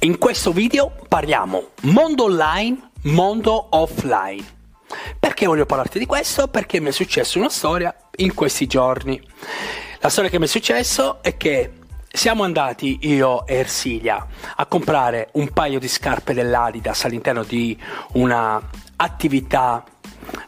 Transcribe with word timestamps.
In 0.00 0.16
questo 0.18 0.52
video 0.52 0.92
parliamo 1.08 1.70
mondo 1.82 2.24
online, 2.24 2.90
mondo 3.02 3.66
offline. 3.70 4.44
Perché 5.18 5.44
voglio 5.44 5.66
parlarti 5.66 5.98
di 5.98 6.06
questo? 6.06 6.46
Perché 6.46 6.78
mi 6.78 6.90
è 6.90 6.92
successa 6.92 7.36
una 7.36 7.48
storia 7.48 7.92
in 8.18 8.32
questi 8.32 8.68
giorni. 8.68 9.20
La 9.98 10.08
storia 10.08 10.30
che 10.30 10.38
mi 10.38 10.44
è 10.44 10.48
successo 10.48 11.20
è 11.20 11.36
che 11.36 11.72
siamo 12.12 12.44
andati 12.44 12.98
io 13.08 13.44
e 13.44 13.56
Ersilia 13.56 14.24
a 14.54 14.66
comprare 14.66 15.30
un 15.32 15.52
paio 15.52 15.80
di 15.80 15.88
scarpe 15.88 16.32
dell'Adidas 16.32 17.04
all'interno 17.04 17.42
di 17.42 17.76
una 18.12 18.62
attività 18.94 19.82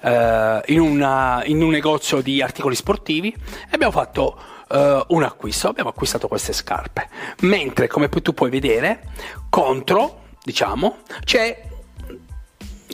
eh, 0.01 0.62
in, 0.67 0.78
una, 0.78 1.42
in, 1.45 1.61
un 1.61 1.70
negozio 1.70 2.20
di 2.20 2.41
articoli 2.41 2.77
sportivi 2.77 3.33
e 3.33 3.69
abbiamo 3.73 3.92
fatto 3.92 4.50
eh, 4.70 5.05
un 5.09 5.23
acquisto, 5.23 5.69
abbiamo 5.69 5.91
acquistato 5.91 6.29
queste 6.29 6.52
scarpe. 6.52 7.09
Mentre, 7.41 7.87
come 7.88 8.09
tu 8.09 8.33
puoi 8.33 8.51
vedere, 8.51 9.09
contro, 9.48 10.23
diciamo, 10.42 10.98
c'è 11.24 11.69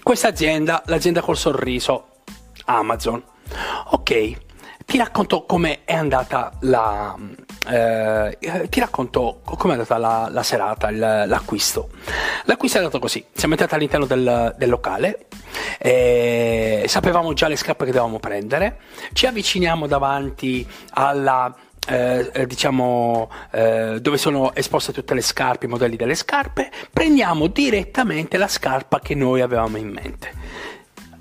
questa 0.02 0.28
azienda, 0.28 0.82
l'azienda 0.86 1.20
col 1.20 1.36
sorriso, 1.36 2.08
Amazon. 2.66 3.22
Ok, 3.90 4.36
ti 4.84 4.98
racconto 4.98 5.44
come 5.44 5.84
è 5.84 5.94
andata 5.94 6.52
la, 6.60 7.16
eh, 7.68 8.38
ti 8.68 8.80
racconto 8.80 9.40
come 9.44 9.74
è 9.74 9.76
andata 9.76 9.98
la, 9.98 10.28
la 10.30 10.42
serata, 10.44 10.88
il, 10.88 10.98
l'acquisto. 10.98 11.90
L'acquisto 12.44 12.78
è 12.78 12.80
andato 12.80 13.00
così: 13.00 13.24
siamo 13.32 13.54
entrati 13.54 13.74
all'interno 13.74 14.06
del, 14.06 14.54
del 14.56 14.68
locale, 14.68 15.26
eh, 15.78 16.84
sapevamo 16.86 17.32
già 17.32 17.48
le 17.48 17.56
scarpe 17.56 17.84
che 17.84 17.90
dovevamo 17.90 18.20
prendere, 18.20 18.80
ci 19.12 19.26
avviciniamo 19.26 19.88
davanti 19.88 20.66
alla 20.90 21.52
eh, 21.86 22.30
eh, 22.32 22.46
diciamo 22.46 23.30
eh, 23.52 23.98
dove 24.00 24.18
sono 24.18 24.54
esposte 24.54 24.92
tutte 24.92 25.14
le 25.14 25.20
scarpe, 25.20 25.66
i 25.66 25.68
modelli 25.68 25.96
delle 25.96 26.14
scarpe, 26.14 26.70
prendiamo 26.92 27.46
direttamente 27.46 28.36
la 28.36 28.48
scarpa 28.48 29.00
che 29.00 29.14
noi 29.14 29.40
avevamo 29.40 29.76
in 29.76 29.88
mente. 29.88 30.32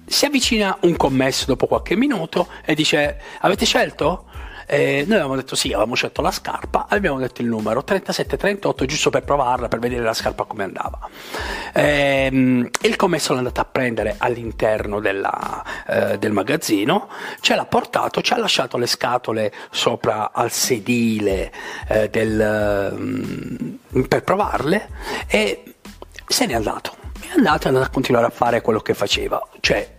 Si 0.05 0.25
avvicina 0.25 0.77
un 0.81 0.95
commesso 0.95 1.45
dopo 1.45 1.67
qualche 1.67 1.95
minuto 1.95 2.47
e 2.63 2.75
dice: 2.75 3.19
Avete 3.39 3.65
scelto? 3.65 4.25
Eh, 4.67 5.03
noi 5.05 5.17
avevamo 5.17 5.35
detto 5.35 5.55
sì, 5.55 5.69
avevamo 5.69 5.95
scelto 5.95 6.21
la 6.21 6.31
scarpa, 6.31 6.87
abbiamo 6.89 7.19
detto 7.19 7.41
il 7.41 7.47
numero 7.47 7.83
3738 7.83 8.85
giusto 8.85 9.09
per 9.09 9.23
provarla, 9.23 9.67
per 9.67 9.79
vedere 9.79 10.03
la 10.03 10.13
scarpa 10.13 10.45
come 10.45 10.63
andava. 10.63 11.07
Eh, 11.73 12.69
il 12.81 12.95
commesso 12.95 13.33
l'è 13.33 13.39
andato 13.39 13.61
a 13.61 13.65
prendere 13.65 14.15
all'interno 14.17 14.99
della, 14.99 15.63
eh, 15.87 16.17
del 16.17 16.31
magazzino, 16.31 17.09
ce 17.41 17.55
l'ha 17.55 17.65
portato, 17.65 18.21
ci 18.21 18.33
ha 18.33 18.37
lasciato 18.37 18.77
le 18.77 18.87
scatole 18.87 19.53
sopra 19.69 20.31
al 20.33 20.51
sedile 20.51 21.51
eh, 21.87 22.09
del, 22.09 22.95
mm, 22.97 24.01
per 24.07 24.23
provarle 24.23 24.89
e 25.27 25.75
se 26.27 26.45
n'è 26.45 26.53
andato. 26.53 26.95
È 27.19 27.37
andato, 27.37 27.65
è 27.65 27.67
andato 27.67 27.85
a 27.85 27.89
continuare 27.89 28.27
a 28.27 28.29
fare 28.29 28.61
quello 28.61 28.79
che 28.79 28.93
faceva, 28.93 29.41
cioè 29.59 29.94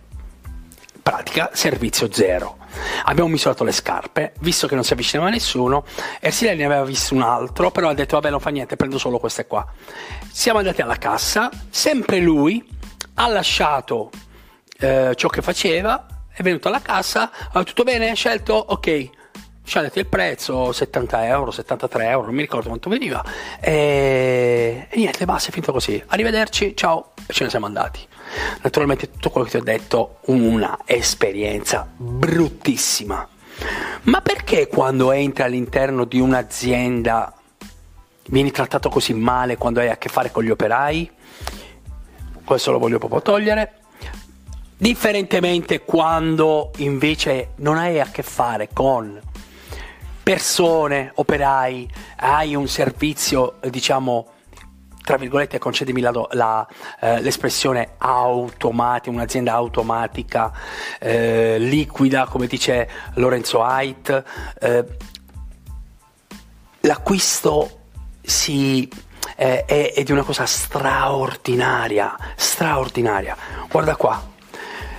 pratica 1.07 1.51
servizio 1.53 2.11
zero. 2.11 2.57
Abbiamo 3.05 3.29
misurato 3.29 3.63
le 3.63 3.71
scarpe, 3.71 4.33
visto 4.41 4.67
che 4.67 4.75
non 4.75 4.83
si 4.83 4.91
avvicinava 4.91 5.29
nessuno, 5.29 5.85
Ersilia 6.19 6.53
ne 6.53 6.65
aveva 6.65 6.83
visto 6.83 7.15
un 7.15 7.21
altro, 7.21 7.71
però 7.71 7.87
ha 7.87 7.93
detto 7.93 8.17
vabbè 8.17 8.29
non 8.29 8.41
fa 8.41 8.49
niente, 8.49 8.75
prendo 8.75 8.97
solo 8.97 9.17
queste 9.17 9.47
qua. 9.47 9.65
Siamo 10.29 10.57
andati 10.57 10.81
alla 10.81 10.97
cassa, 10.97 11.49
sempre 11.69 12.19
lui 12.19 12.61
ha 13.13 13.27
lasciato 13.29 14.09
eh, 14.79 15.13
ciò 15.15 15.29
che 15.29 15.41
faceva, 15.41 16.25
è 16.29 16.41
venuto 16.41 16.67
alla 16.67 16.81
cassa, 16.81 17.31
ha 17.53 17.63
tutto 17.63 17.83
bene, 17.83 18.13
scelto, 18.13 18.53
ok, 18.53 19.09
scegliete 19.67 19.99
il 19.99 20.07
prezzo, 20.07 20.71
70 20.71 21.27
euro, 21.27 21.51
73 21.51 22.07
euro, 22.07 22.27
non 22.27 22.35
mi 22.35 22.41
ricordo 22.41 22.69
quanto 22.69 22.89
veniva, 22.89 23.21
e, 23.59 24.87
e 24.89 24.97
niente, 24.97 25.25
basta, 25.25 25.49
è 25.49 25.51
finito 25.51 25.73
così. 25.73 26.01
Arrivederci, 26.07 26.73
ciao, 26.73 27.11
e 27.27 27.33
ce 27.33 27.43
ne 27.43 27.49
siamo 27.49 27.65
andati. 27.65 27.99
Naturalmente 28.61 29.11
tutto 29.11 29.29
quello 29.29 29.45
che 29.45 29.51
ti 29.51 29.57
ho 29.57 29.63
detto, 29.63 30.19
una 30.27 30.79
esperienza 30.85 31.85
bruttissima. 31.93 33.27
Ma 34.03 34.21
perché 34.21 34.67
quando 34.67 35.11
entri 35.11 35.43
all'interno 35.43 36.05
di 36.05 36.19
un'azienda 36.19 37.33
vieni 38.29 38.51
trattato 38.51 38.87
così 38.87 39.13
male 39.13 39.57
quando 39.57 39.81
hai 39.81 39.89
a 39.89 39.97
che 39.97 40.07
fare 40.07 40.31
con 40.31 40.45
gli 40.45 40.49
operai? 40.49 41.11
Questo 42.45 42.71
lo 42.71 42.79
voglio 42.79 42.99
proprio 42.99 43.21
togliere. 43.21 43.73
Differentemente 44.77 45.81
quando 45.81 46.71
invece 46.77 47.49
non 47.57 47.77
hai 47.77 47.99
a 47.99 48.05
che 48.05 48.23
fare 48.23 48.69
con 48.71 49.19
persone, 50.27 51.13
operai, 51.15 51.89
hai 52.17 52.53
un 52.53 52.67
servizio, 52.67 53.59
diciamo, 53.69 54.27
tra 55.01 55.15
virgolette, 55.15 55.57
concedimi 55.57 56.01
la, 56.01 56.11
la, 56.31 56.67
eh, 56.99 57.21
l'espressione 57.21 57.91
automatica, 57.97 59.09
un'azienda 59.09 59.53
automatica, 59.53 60.51
eh, 60.99 61.57
liquida, 61.59 62.25
come 62.25 62.47
dice 62.47 62.89
Lorenzo 63.13 63.63
Haidt, 63.63 64.23
eh, 64.59 64.85
l'acquisto 66.81 67.83
si, 68.21 68.85
è, 69.33 69.63
è 69.95 70.03
di 70.03 70.11
una 70.11 70.23
cosa 70.23 70.45
straordinaria, 70.45 72.17
straordinaria. 72.35 73.37
Guarda 73.69 73.95
qua, 73.95 74.21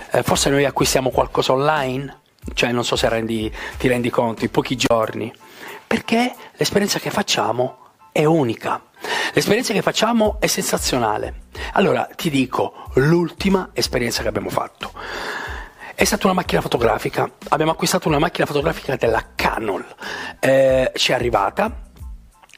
eh, 0.09 0.23
forse 0.23 0.49
noi 0.49 0.65
acquistiamo 0.65 1.11
qualcosa 1.11 1.51
online, 1.51 2.17
cioè 2.53 2.71
non 2.71 2.83
so 2.83 2.95
se 2.95 3.09
rendi, 3.09 3.51
ti 3.77 3.87
rendi 3.87 4.09
conto, 4.09 4.43
in 4.43 4.51
pochi 4.51 4.75
giorni, 4.75 5.33
perché 5.85 6.33
l'esperienza 6.53 6.99
che 6.99 7.09
facciamo 7.09 7.87
è 8.11 8.25
unica. 8.25 8.81
L'esperienza 9.33 9.73
che 9.73 9.81
facciamo 9.81 10.37
è 10.39 10.47
sensazionale. 10.47 11.47
Allora 11.73 12.07
ti 12.15 12.29
dico, 12.29 12.89
l'ultima 12.95 13.69
esperienza 13.73 14.21
che 14.21 14.27
abbiamo 14.27 14.49
fatto 14.49 14.91
è 15.99 16.05
stata 16.05 16.27
una 16.27 16.35
macchina 16.35 16.61
fotografica. 16.61 17.29
Abbiamo 17.49 17.73
acquistato 17.73 18.07
una 18.07 18.19
macchina 18.19 18.45
fotografica 18.45 18.95
della 18.95 19.21
Canon. 19.35 19.85
Eh, 20.39 20.93
ci 20.95 21.11
è 21.11 21.15
arrivata, 21.15 21.88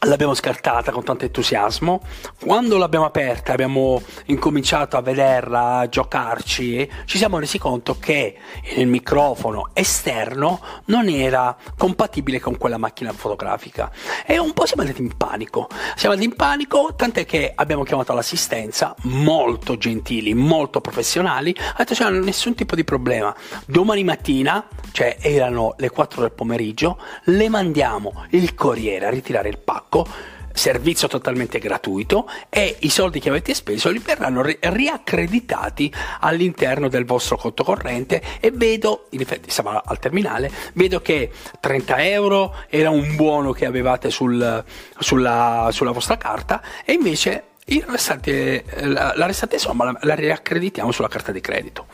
L'abbiamo 0.03 0.33
scartata 0.33 0.91
con 0.91 1.03
tanto 1.03 1.25
entusiasmo. 1.25 2.01
Quando 2.43 2.77
l'abbiamo 2.77 3.05
aperta, 3.05 3.53
abbiamo 3.53 4.01
incominciato 4.25 4.97
a 4.97 5.01
vederla, 5.01 5.77
a 5.77 5.89
giocarci, 5.89 6.89
ci 7.05 7.19
siamo 7.19 7.37
resi 7.37 7.59
conto 7.59 7.99
che 7.99 8.35
il 8.77 8.87
microfono 8.87 9.69
esterno 9.73 10.59
non 10.85 11.07
era 11.07 11.55
compatibile 11.77 12.39
con 12.39 12.57
quella 12.57 12.79
macchina 12.79 13.13
fotografica. 13.13 13.91
E 14.25 14.39
un 14.39 14.53
po' 14.53 14.65
siamo 14.65 14.81
andati 14.81 15.03
in 15.03 15.15
panico. 15.15 15.67
Siamo 15.95 16.15
andati 16.15 16.31
in 16.31 16.35
panico, 16.35 16.95
tant'è 16.95 17.23
che 17.23 17.51
abbiamo 17.53 17.83
chiamato 17.83 18.11
l'assistenza, 18.13 18.95
molto 19.03 19.77
gentili, 19.77 20.33
molto 20.33 20.81
professionali. 20.81 21.55
Ha 21.55 21.75
detto: 21.77 21.93
c'è 21.93 22.09
nessun 22.09 22.55
tipo 22.55 22.73
di 22.73 22.83
problema. 22.83 23.35
Domani 23.67 24.03
mattina, 24.03 24.67
cioè 24.93 25.17
erano 25.21 25.75
le 25.77 25.91
4 25.91 26.21
del 26.21 26.31
pomeriggio, 26.31 26.97
le 27.25 27.49
mandiamo 27.49 28.25
il 28.31 28.55
corriere 28.55 29.05
a 29.05 29.11
ritirare 29.11 29.49
il 29.49 29.59
pacco 29.59 29.89
attacco 29.91 30.07
servizio 30.53 31.07
totalmente 31.07 31.59
gratuito 31.59 32.27
e 32.49 32.75
i 32.79 32.89
soldi 32.89 33.21
che 33.21 33.29
avete 33.29 33.53
speso 33.53 33.89
li 33.89 33.99
verranno 33.99 34.41
ri- 34.41 34.57
riaccreditati 34.59 35.93
all'interno 36.19 36.89
del 36.89 37.05
vostro 37.05 37.37
conto 37.37 37.63
corrente 37.63 38.21
e 38.41 38.51
vedo, 38.51 39.07
in 39.11 39.21
effetti 39.21 39.49
siamo 39.49 39.81
al 39.83 39.99
terminale, 39.99 40.51
vedo 40.73 41.01
che 41.01 41.31
30 41.57 42.03
euro 42.03 42.53
era 42.67 42.89
un 42.89 43.15
buono 43.15 43.53
che 43.53 43.65
avevate 43.65 44.09
sul, 44.09 44.61
sulla, 44.99 45.69
sulla, 45.71 45.91
vostra 45.91 46.17
carta 46.17 46.61
e 46.83 46.91
invece 46.91 47.43
restante, 47.87 48.65
la, 48.81 49.13
la, 49.15 49.25
restante 49.25 49.57
somma 49.57 49.85
la, 49.85 49.97
la 50.01 50.15
riaccreditiamo 50.15 50.91
sulla 50.91 51.07
carta 51.07 51.31
di 51.31 51.39
credito. 51.39 51.85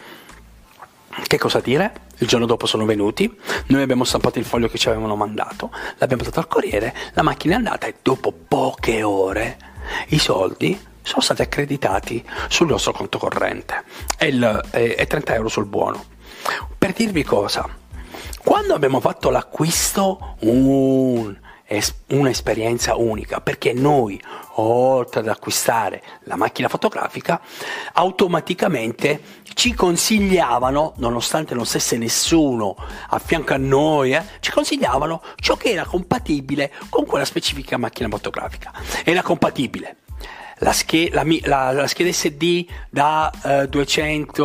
Che 1.26 1.38
cosa 1.38 1.60
dire? 1.60 2.06
Il 2.18 2.28
giorno 2.28 2.46
dopo 2.46 2.66
sono 2.66 2.86
venuti, 2.86 3.36
noi 3.68 3.82
abbiamo 3.82 4.04
stampato 4.04 4.40
il 4.40 4.46
foglio 4.46 4.68
che 4.70 4.78
ci 4.78 4.88
avevano 4.90 5.16
mandato, 5.16 5.72
l'abbiamo 5.98 6.24
dato 6.24 6.40
al 6.40 6.48
corriere, 6.48 6.96
la 7.14 7.22
macchina 7.22 7.56
è 7.56 7.58
andata 7.58 7.88
e 7.88 7.96
dopo 8.02 8.32
poche 8.32 9.04
ore 9.04 9.58
i 10.08 10.20
soldi 10.20 10.80
sono 11.02 11.22
stati 11.22 11.42
accreditati 11.42 12.24
sul 12.50 12.68
nostro 12.68 12.92
conto 12.92 13.18
corrente 13.18 13.84
e, 14.18 14.28
il, 14.28 14.68
e, 14.72 14.96
e 14.98 15.08
30 15.08 15.36
euro 15.36 15.48
sul 15.48 15.66
buono. 15.66 16.04
Per 16.78 16.94
dirvi 16.94 17.24
cosa, 17.24 17.68
quando 18.44 18.74
abbiamo 18.74 19.00
fatto 19.00 19.30
l'acquisto, 19.30 20.36
un, 20.42 21.36
un'esperienza 22.08 22.96
unica 22.96 23.42
perché 23.42 23.74
noi 23.74 24.22
oltre 24.56 25.20
ad 25.20 25.28
acquistare 25.28 26.02
la 26.24 26.38
macchina 26.38 26.70
fotografica 26.70 27.42
automaticamente 27.94 29.22
ci 29.54 29.74
consigliavano 29.74 30.94
nonostante 30.98 31.54
non 31.54 31.66
stesse 31.66 31.98
nessuno 31.98 32.76
a 33.10 33.20
fianco 33.20 33.54
a 33.54 33.58
noi 33.58 34.14
eh, 34.14 34.24
ci 34.40 34.52
consigliavano 34.52 35.22
ciò 35.36 35.58
che 35.58 35.72
era 35.72 35.84
compatibile 35.84 36.72
con 36.90 37.06
quella 37.06 37.26
specifica 37.26 37.78
macchina 37.78 38.10
fotografica. 38.10 38.72
Era 39.04 39.22
compatibile. 39.22 39.98
La, 40.60 40.74
scheda, 40.74 41.24
la, 41.24 41.38
la, 41.44 41.72
la 41.72 41.88
scheda 41.88 42.12
SD 42.12 42.66
da 42.90 43.32
uh, 43.44 43.68
200 43.68 44.44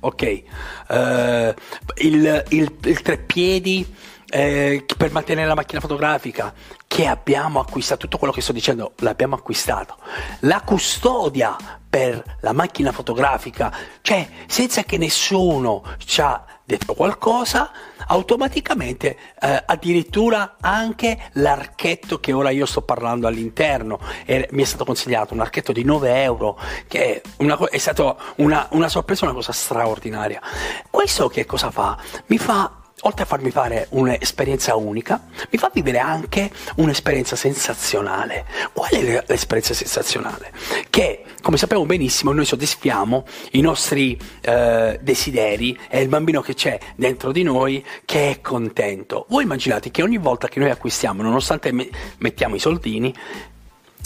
ok 0.00 0.42
uh, 0.88 1.54
il, 1.96 2.44
il, 2.48 2.76
il 2.84 3.02
treppiedi 3.02 3.86
eh, 4.30 4.84
per 4.96 5.10
mantenere 5.12 5.46
la 5.46 5.54
macchina 5.54 5.80
fotografica 5.80 6.52
che 6.86 7.06
abbiamo 7.06 7.60
acquistato, 7.60 8.02
tutto 8.02 8.18
quello 8.18 8.32
che 8.32 8.40
sto 8.40 8.52
dicendo 8.52 8.92
l'abbiamo 8.98 9.34
acquistato, 9.34 9.96
la 10.40 10.60
custodia 10.62 11.56
per 11.88 12.36
la 12.40 12.52
macchina 12.52 12.92
fotografica, 12.92 13.72
cioè 14.02 14.28
senza 14.46 14.82
che 14.82 14.98
nessuno 14.98 15.82
ci 16.04 16.20
ha 16.20 16.44
detto 16.64 16.92
qualcosa, 16.92 17.70
automaticamente 18.08 19.16
eh, 19.40 19.62
addirittura 19.64 20.56
anche 20.60 21.30
l'archetto 21.32 22.20
che 22.20 22.34
ora 22.34 22.50
io 22.50 22.66
sto 22.66 22.82
parlando 22.82 23.26
all'interno, 23.26 23.98
e 24.26 24.46
mi 24.52 24.62
è 24.62 24.66
stato 24.66 24.84
consigliato 24.84 25.32
un 25.32 25.40
archetto 25.40 25.72
di 25.72 25.82
9 25.82 26.22
euro, 26.22 26.58
che 26.86 27.22
è, 27.22 27.22
una, 27.38 27.56
è 27.70 27.78
stata 27.78 28.14
una, 28.36 28.66
una 28.72 28.88
sorpresa, 28.90 29.24
una 29.24 29.32
cosa 29.32 29.52
straordinaria. 29.52 30.42
Questo 30.90 31.28
che 31.28 31.46
cosa 31.46 31.70
fa? 31.70 31.96
Mi 32.26 32.36
fa 32.36 32.70
oltre 33.02 33.22
a 33.22 33.26
farmi 33.26 33.50
fare 33.50 33.86
un'esperienza 33.90 34.74
unica, 34.74 35.26
mi 35.50 35.58
fa 35.58 35.70
vivere 35.72 35.98
anche 35.98 36.50
un'esperienza 36.76 37.36
sensazionale. 37.36 38.46
Qual 38.72 38.90
è 38.90 39.22
l'esperienza 39.26 39.74
sensazionale? 39.74 40.52
Che, 40.90 41.24
come 41.40 41.56
sappiamo 41.56 41.86
benissimo, 41.86 42.32
noi 42.32 42.44
soddisfiamo 42.44 43.24
i 43.52 43.60
nostri 43.60 44.18
eh, 44.40 44.98
desideri 45.00 45.78
e 45.88 46.00
il 46.00 46.08
bambino 46.08 46.40
che 46.40 46.54
c'è 46.54 46.78
dentro 46.96 47.30
di 47.30 47.42
noi 47.42 47.84
che 48.04 48.30
è 48.30 48.40
contento. 48.40 49.26
Voi 49.28 49.44
immaginate 49.44 49.90
che 49.90 50.02
ogni 50.02 50.18
volta 50.18 50.48
che 50.48 50.58
noi 50.58 50.70
acquistiamo, 50.70 51.22
nonostante 51.22 51.72
me- 51.72 51.88
mettiamo 52.18 52.56
i 52.56 52.60
soldini, 52.60 53.14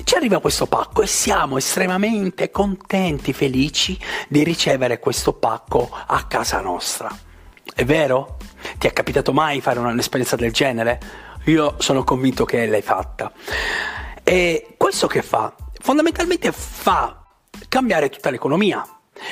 ci 0.04 0.14
arriva 0.14 0.40
questo 0.40 0.66
pacco 0.66 1.02
e 1.02 1.06
siamo 1.06 1.58
estremamente 1.58 2.50
contenti, 2.50 3.32
felici 3.32 3.98
di 4.28 4.42
ricevere 4.42 4.98
questo 4.98 5.32
pacco 5.32 5.90
a 6.06 6.24
casa 6.26 6.60
nostra. 6.60 7.16
È 7.74 7.84
vero? 7.84 8.36
Ti 8.78 8.86
è 8.86 8.92
capitato 8.92 9.32
mai 9.32 9.60
fare 9.60 9.78
un'esperienza 9.78 10.36
del 10.36 10.52
genere? 10.52 11.00
Io 11.46 11.76
sono 11.78 12.04
convinto 12.04 12.44
che 12.44 12.66
l'hai 12.66 12.82
fatta. 12.82 13.32
E 14.22 14.74
questo 14.76 15.06
che 15.06 15.22
fa? 15.22 15.54
Fondamentalmente 15.80 16.52
fa 16.52 17.24
cambiare 17.68 18.08
tutta 18.10 18.30
l'economia. 18.30 18.86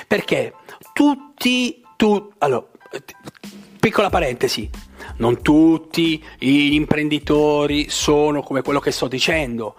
Perché 0.06 0.54
tutti, 0.92 1.82
tu, 1.96 2.32
allora, 2.38 2.66
piccola 3.78 4.10
parentesi, 4.10 4.68
non 5.16 5.42
tutti 5.42 6.22
gli 6.38 6.74
imprenditori 6.74 7.88
sono 7.88 8.42
come 8.42 8.62
quello 8.62 8.80
che 8.80 8.90
sto 8.90 9.08
dicendo, 9.08 9.76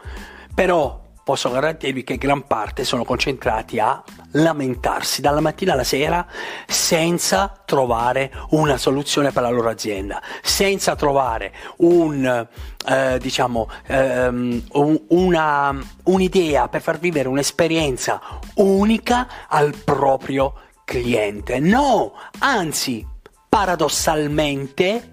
però 0.53 1.00
posso 1.23 1.50
garantirvi 1.50 2.03
che 2.03 2.18
gran 2.18 2.45
parte 2.47 2.83
sono 2.83 3.03
concentrati 3.03 3.79
a 3.79 4.01
lamentarsi 4.31 5.21
dalla 5.21 5.39
mattina 5.39 5.73
alla 5.73 5.83
sera 5.83 6.25
senza 6.65 7.62
trovare 7.65 8.31
una 8.50 8.77
soluzione 8.77 9.31
per 9.31 9.44
la 9.44 9.50
loro 9.50 9.69
azienda, 9.69 10.21
senza 10.41 10.95
trovare 10.95 11.53
un, 11.77 12.47
eh, 12.88 13.19
diciamo, 13.19 13.69
ehm, 13.88 14.63
una, 15.09 15.77
un'idea 16.03 16.68
per 16.68 16.81
far 16.81 17.00
vivere 17.00 17.27
un'esperienza 17.27 18.21
unica 18.56 19.27
al 19.47 19.75
proprio 19.83 20.53
cliente. 20.85 21.59
No, 21.59 22.13
anzi, 22.39 23.06
paradossalmente 23.47 25.10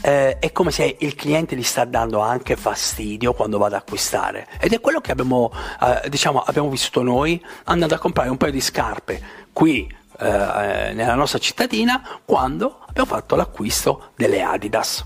eh, 0.00 0.38
è 0.38 0.52
come 0.52 0.70
se 0.70 0.96
il 0.98 1.14
cliente 1.14 1.54
gli 1.56 1.62
sta 1.62 1.84
dando 1.84 2.20
anche 2.20 2.56
fastidio 2.56 3.34
quando 3.34 3.58
va 3.58 3.66
ad 3.66 3.74
acquistare 3.74 4.48
ed 4.58 4.72
è 4.72 4.80
quello 4.80 5.00
che 5.00 5.12
abbiamo, 5.12 5.52
eh, 5.80 6.08
diciamo, 6.08 6.40
abbiamo 6.40 6.68
vissuto 6.70 7.02
noi 7.02 7.44
andando 7.64 7.94
a 7.94 7.98
comprare 7.98 8.28
un 8.28 8.36
paio 8.36 8.52
di 8.52 8.60
scarpe 8.60 9.22
qui 9.52 9.86
eh, 10.18 10.92
nella 10.94 11.14
nostra 11.14 11.38
cittadina 11.38 12.20
quando 12.24 12.80
abbiamo 12.86 13.08
fatto 13.08 13.36
l'acquisto 13.36 14.10
delle 14.16 14.42
Adidas. 14.42 15.04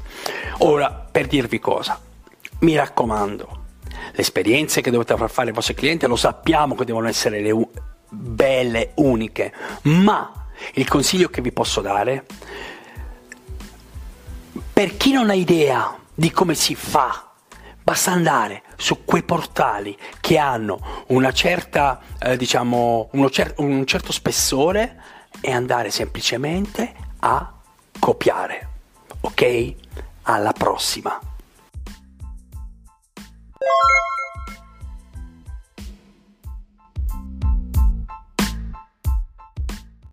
Ora, 0.59 0.91
per 0.91 1.27
dirvi 1.27 1.59
cosa, 1.59 2.01
mi 2.61 2.75
raccomando, 2.75 3.65
le 4.13 4.21
esperienze 4.21 4.81
che 4.81 4.91
dovete 4.91 5.17
far 5.17 5.31
fare 5.31 5.49
ai 5.49 5.55
vostri 5.55 5.75
clienti 5.75 6.07
lo 6.07 6.17
sappiamo 6.17 6.75
che 6.75 6.85
devono 6.85 7.09
essere 7.09 7.41
le 7.41 7.51
u- 7.51 7.71
belle, 8.09 8.93
uniche, 8.97 9.53
ma 9.83 10.49
il 10.75 10.89
consiglio 10.89 11.29
che 11.29 11.41
vi 11.41 11.53
posso 11.53 11.81
dare 11.81 12.25
per 14.77 14.99
chi 14.99 15.11
non 15.11 15.31
ha 15.31 15.33
idea 15.33 15.99
di 16.13 16.31
come 16.31 16.55
si 16.55 16.75
fa, 16.75 17.31
basta 17.83 18.11
andare 18.11 18.63
su 18.77 19.07
quei 19.07 19.23
portali 19.23 19.97
che 20.21 20.37
hanno 20.37 21.05
una 21.07 21.33
certa, 21.33 21.99
eh, 22.19 22.37
diciamo, 22.37 23.09
cer- 23.31 23.55
un 23.57 23.87
certo 23.87 24.13
spessore 24.13 25.03
e 25.41 25.51
andare 25.51 25.91
semplicemente 25.91 26.93
a 27.21 27.55
copiare. 27.99 28.69
Ok? 29.21 29.75
Alla 30.25 30.53
prossima! 30.53 31.21